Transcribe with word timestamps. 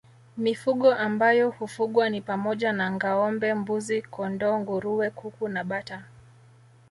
Mifugo 0.37 0.93
ambayo 0.95 1.49
hufugwa 1.49 2.09
ni 2.09 2.21
pamoja 2.21 2.73
na 2.73 2.91
ngâombe 2.91 3.53
mbuzi 3.53 4.01
kondoo 4.01 4.57
nguruwe 4.59 5.07
kuku 5.19 5.45
na 5.53 5.63
bata 5.69 6.03